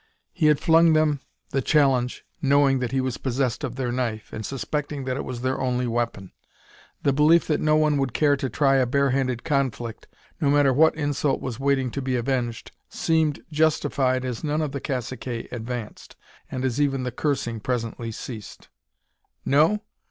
He 0.33 0.47
had 0.47 0.59
flung 0.59 0.93
them 0.93 1.19
the 1.51 1.61
challenge, 1.61 2.25
knowing 2.41 2.79
that 2.79 2.91
he 2.91 2.99
was 2.99 3.19
possessed 3.19 3.63
of 3.63 3.75
their 3.75 3.91
knife, 3.91 4.33
and 4.33 4.43
suspecting 4.43 5.05
that 5.05 5.15
it 5.15 5.23
was 5.23 5.41
their 5.41 5.61
only 5.61 5.85
weapon. 5.85 6.31
The 7.03 7.13
belief 7.13 7.45
that 7.45 7.59
no 7.61 7.75
one 7.75 7.97
would 7.97 8.11
care 8.11 8.35
to 8.35 8.49
try 8.49 8.77
a 8.77 8.87
barehanded 8.87 9.43
conflict, 9.43 10.07
no 10.39 10.49
matter 10.49 10.73
what 10.73 10.95
insult 10.95 11.39
was 11.39 11.59
waiting 11.59 11.91
to 11.91 12.01
be 12.01 12.15
avenged, 12.15 12.71
seemed 12.89 13.41
justified 13.51 14.25
as 14.25 14.43
none 14.43 14.63
of 14.63 14.71
the 14.71 14.81
caciques 14.81 15.47
advanced, 15.53 16.15
and 16.49 16.65
as 16.65 16.81
even 16.81 17.03
the 17.03 17.11
cursing 17.11 17.59
presently 17.59 18.11
ceased. 18.11 18.69
"No?" 19.45 19.83